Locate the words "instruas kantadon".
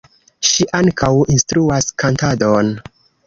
1.35-2.73